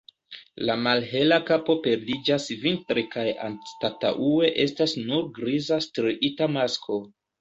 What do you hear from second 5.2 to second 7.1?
griza striita masko.